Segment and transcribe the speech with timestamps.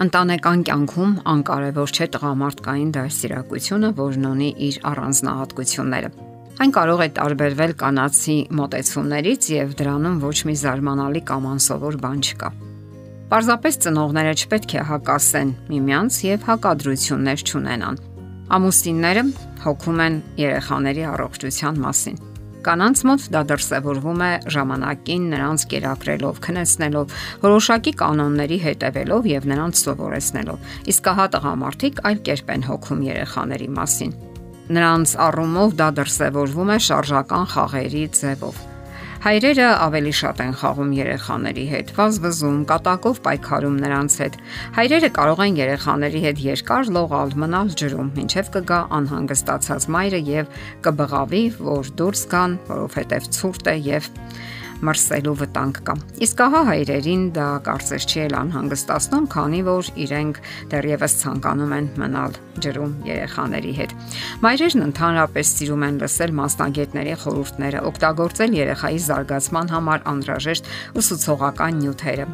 [0.00, 6.10] Ընտանեկան կյանքում անկարևոր չէ տղամարդկային դաստիարակությունը, որն ունի իր առանձնահատկությունները։
[6.64, 12.50] Այն կարող է տարբերվել կանացի մոտեցումներից եւ դրանում ոչ մի զարմանալի կամ անսովոր բան չկա։
[13.30, 18.02] Պարզապես ծնողները չպետք է հակասեն միմյանց եւ հակադրություններ չունենան։
[18.56, 19.28] Ամուսինները
[19.68, 22.20] հոգում են երեխաների առողջության մասին
[22.60, 27.14] Կանանց մոտ դա դրսևորվում է ժամանակին նրանց կերակրելով, քնեցնելով,
[27.44, 34.18] որոշակի կանոնների հետևելով եւ նրանց սովորեցնելով։ Իսկ հա տղամարդիկ այլ կերպ են հոգում երեխաների մասին։
[34.70, 38.69] Նրանց առումով դա դրսևորվում է շարժական խաղերի ձևով
[39.20, 44.38] Հայրերը ավելի շատ են խաղում երեխաների հետ, վազվզում, կատակով պայքարում նրանց հետ։
[44.78, 50.56] Հայրերը կարող են երեխաների հետ երկար լողալ, մնալ ջրում, ինչև կգա անհանգստացած մայրը եւ
[50.88, 54.10] կբղավի, որ դուրս գան, որովհետեւ ցուրտ է եւ
[54.88, 60.40] մրսելու վտանգ կա։ Իսկ ահա հայրերին դա կարծես չի էլ անհանգստացնում, քանի որ իրենք
[60.72, 63.94] դեռևս ցանկանում են մնալ ջրում երեխաների հետ։
[64.44, 72.26] Մայրերն ընդհանրապես սիրում են լսել մասնագետների խորհուրդները, օգտագործել երեխայի զարգացման համար անհրաժեշտ ուսուցողական նյութերը,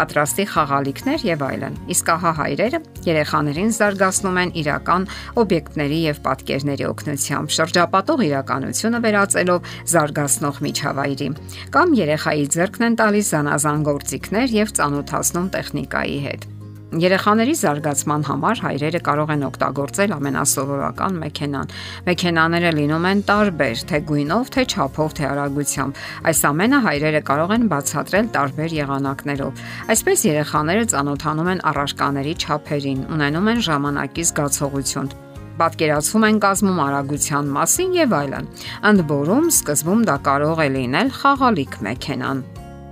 [0.00, 5.08] պատրաստի խաղալիքներ եւ այլն։ Իսկ ահա հայրերը երեխաներին զարգացնում են իրական
[5.40, 11.30] օբյեկտների եւ պատկերների օգնությամբ, շրջապատող իրականությունը վերածելով զարգացնող միջավայրի
[11.74, 16.50] կամ երեխայի ձեռքն են տալիս զանազան գործիքներ եւ ծանոթացնում տեխնիկայի հետ։
[16.90, 21.70] Երեխաների զարգացման համար հայրերը կարող են օգտագործել ամենասովորական մեքենան։
[22.08, 27.68] Մեքենաները լինում են տարբեր, թե գույնով, թե չափով, թե արագությամբ։ Այս ամենը հայրերը կարող են
[27.70, 35.12] բացատրել տարբեր եղանակներով։ Այսպես երեխաները ծանոթանում են առարկաների չափերին, ունենում են ժամանակի զգացողություն
[35.60, 38.48] պատկերացում են կազմում արագության մասին եւ այլն։
[38.90, 42.42] Ընդ որում, սկզբում դա կարող է լինել խաղալիք մեքենան։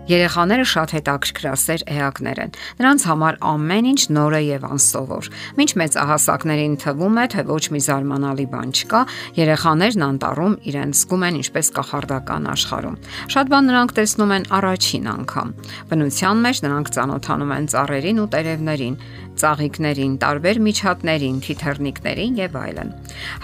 [0.09, 6.77] Երեխաները շատ հետաքրքրասեր էակներ են։ Նրանց համար ամեն ինչ նոր է եւ անսովոր։ Մինչ մեծահասակներին
[6.81, 9.03] թվում է, թե ոչ մի զարմանալի բան չկա,
[9.37, 12.99] երեխաներն անտառում իրենց զգում են ինչպես կախարդական աշխարհում։
[13.37, 15.49] Շատ բան նրանք տեսնում են առաջին անգամ։
[15.93, 18.97] Բնության մեջ նրանք ծանոթանում են ծառերին ու տերևներին,
[19.43, 22.93] ծաղիկներին, տարբեր միջատներին, թիթեռնիկներին եւ այլն։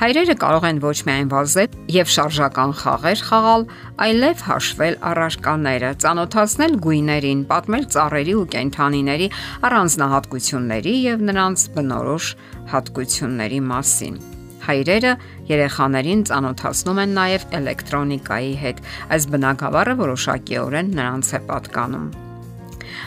[0.03, 3.67] Հայրերը կարող են ոչ միայն վազել եւ շարժական խաղեր խաղալ,
[4.05, 9.29] այլև հաշվել առարկաները, ծանոթացնել գույներին, պատմել ծառերի ու կենդանիների
[9.71, 12.31] առանձնահատկությունների եւ նրանց բնորոշ
[12.75, 14.23] հատկությունների մասին
[14.65, 15.13] հայրերը
[15.51, 18.85] երեխաներին ծանոթացնում են նաև էլեկտրոնիկայի հետ։
[19.17, 22.24] Այս բնակավարը որոշակիորեն նրանց է պատկանում։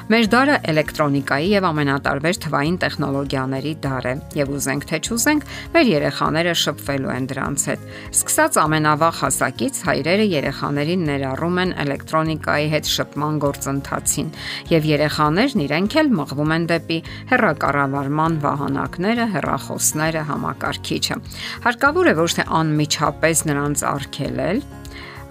[0.07, 6.53] Մեր դարը էլեկտրոնիկայի եւ ամենատարբեր թվային տեխնոլոգիաների դար է եւ ուզենք թե չուզենք, մեր երեխաները
[6.61, 7.87] շփվելու են դրանց հետ։
[8.17, 14.31] Սկսած ամենավաղ հասակից հայրերը երեխաներին ներառում են էլեկտրոնիկայի հետ շփման գործընթացին
[14.71, 16.99] եւ երեխաներն իրենք էլ մղվում են դեպի
[17.33, 21.19] հերակառավարման վահանակները, հերախոսները, համակարգիչը։
[21.67, 24.65] Հարկավոր է ոչ թե անմիջապես նրանց արգելել,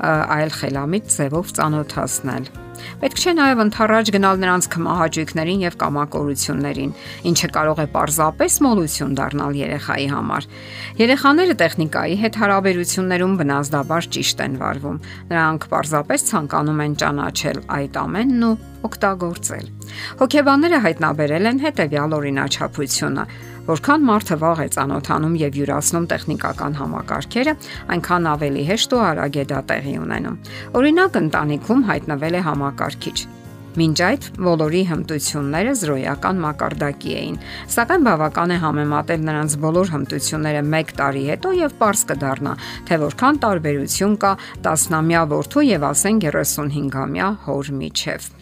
[0.05, 2.66] այլ խելամիտ ձևով ծանոթացնել
[3.03, 6.95] Պետք չէ նաև ընթառաջ գնալ նրանց կմահաճույքներին եւ կամակորություններին,
[7.31, 10.49] ինչը կարող է պարզապես մոլություն դառնալ երեխայի համար։
[11.01, 18.47] Երեխաները տեխնիկայի հետ հարաբերություններում բնազդաբար ճիշտ են վարվում։ Նրանք պարզապես ցանկանում են ճանաչել այդ ամենն
[18.47, 18.55] ու
[18.87, 19.67] օգտագործել։
[20.21, 23.25] Հոգեբանները հայտնաբերել են հետևյալ օրինաչափությունը.
[23.67, 27.55] Որքան մարդը վաղ է ճանոթանում եւ յուրացնում տեխնիկական համակարգերը,
[27.97, 30.37] այնքան ավելի հեշտ ու արագ է դա տեղի ունենում։
[30.79, 33.19] Օրինակ, ընտանիքում հայտնվել է համակարգիչ,
[33.77, 37.35] Մինչ այդ ոլորի հմտությունները զրոյական մակարդակի էին,
[37.75, 42.57] սակայն բավական է համեմատել նրանց բոլոր հմտությունները 1 տարի հետո եւ པարս կդառնա,
[42.89, 44.33] թե որքան տարբերություն կա
[44.71, 48.33] 10-ամյա որդու եւ ասեն 35-ամյա հոր միջև։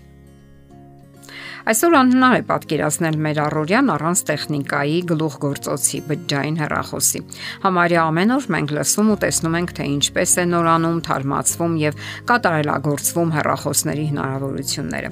[1.65, 7.21] Այսօր անհնար է պատկերացնել մեր առօրյան առանց տեխնիկայի գլուխգործոցի բջջային հեռախոսի։
[7.63, 13.35] Համարյա ամեն օր մենք լսում ու տեսնում ենք, թե ինչպես է նորանում, թարմացվում եւ կատարելագործվում
[13.39, 15.11] հեռախոսների հնարավորությունները։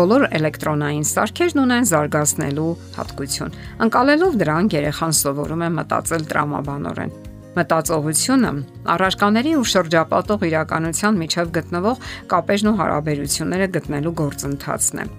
[0.00, 7.16] Բոլոր էլեկտրոնային սարքերն ունեն զարգացնելու հատկություն։ Անկալելով դրանք երեխան սովորում է մտածել տրամաբանորեն։
[7.60, 8.52] Մտածողությունը
[8.94, 15.10] առարկաների ու շրջապատող իրականության միջև գտնվող կապերն ու հարաբերությունները գտնելու գործընթացն է։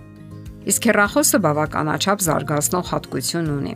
[0.70, 3.74] Իսկ հեռախոսը բավականաչափ զարգացնող հատկություն ունի։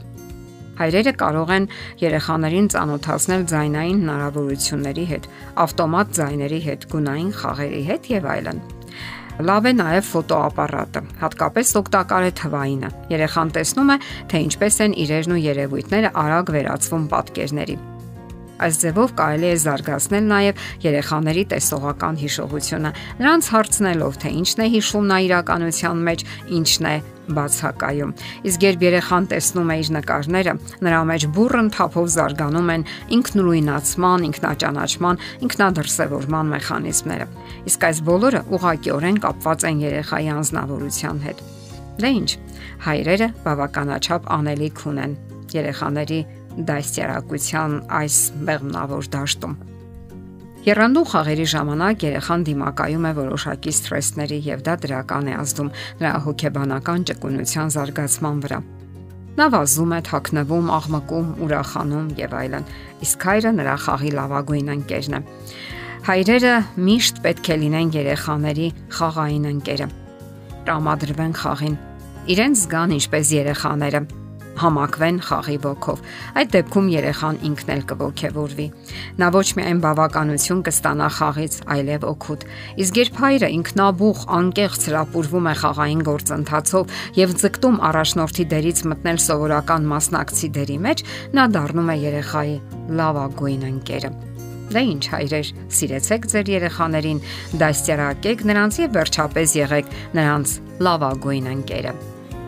[0.75, 1.65] Հայրերը կարող են
[2.01, 5.27] երեխաներին ծանոթացնել ձայնային հնարավորությունների հետ,
[5.65, 8.61] ավտոմատ ձայների հետ, գունային խաղերի հետ եւ այլն։
[9.45, 13.97] Լավ է նաև ֆոտոապարատը, հատկապես օգտակար է թվայինը։ Երեխան տեսնում է,
[14.31, 17.77] թե ինչպես են իրերն ու երևույթները արագ վերածվում պատկերների։
[18.55, 25.09] Այս ձևով կարելի է զարգացնել նաև երեխաների տեսողական հիշողությունը, նրանց հարցնելով, թե ինչն է հիշում
[25.11, 26.25] նա իրականության մեջ,
[26.55, 26.95] ինչն է
[27.35, 28.13] բացակայում։
[28.45, 30.53] Իսկ երբ երեխան տեսնում է իր նկարները,
[30.85, 32.85] նրա մեջ բուրըն թափով զարգանում են
[33.17, 37.27] ինքնուրույնացման, ինքնաճանաչման, ինքնադրսևորման մեխանիզմները։
[37.65, 41.45] Իսկ այս բոլորը ուղղակիորեն կապված են երեխայի անznավորության հետ։
[41.95, 42.29] Դե ի՞նչ,
[42.85, 45.13] հայրերը բավականաչափ անելիք ունեն
[45.55, 46.19] երեխաների
[46.55, 48.17] դաստիարակության այս
[48.47, 49.55] մեղմնավոր դաշտում։
[50.65, 55.69] Երանդու խաղերի ժամանակ երեխան դիմակայում է որոշակի սթրեսների եւ դա դրական է ազդում
[55.99, 58.59] նրա հոգեբանական ճկունության զարգացման վրա։
[59.35, 62.67] Նա վազում է, թաքնվում, աղմկում, ուրախանում եւ այլն։
[63.05, 65.21] Իսկ հայրը նրա խաղի լավագույն ընկերն է։
[66.05, 66.53] Հայրերը
[66.87, 69.87] միշտ պետք է լինեն երեխաների խաղային ընկերը։
[70.65, 71.81] Տրամադրվեն խաղին։
[72.35, 74.01] Իրենց զգան ինչպես երեխաները
[74.61, 76.03] համակվեն խաղի ոգով։
[76.39, 78.67] Այդ դեպքում երեխան ինքն էլ կողքեվորվի։
[79.21, 82.45] Նա ոչ միայն բավականություն կստանա խաղից, այլև օգուտ։
[82.85, 89.89] Իսկ երբ հայրը ինքնաբուխ, անկեղծ հրապուրվում է խաղային գործընթացով եւ ձգտում առաջնորդի դերից մտնել սովորական
[89.95, 91.05] մասնակցի դերի մեջ,
[91.35, 92.55] նա դառնում է երեխայի
[92.99, 94.11] լավագույն ընկերը։
[94.65, 97.21] Դե ինչ հայրեր, սիրեցեք ձեր երեխաներին,
[97.61, 100.57] դաստիարակեք նրանց եւ վերջապես եղեք նրանց
[100.89, 102.14] լավագույն ընկերը։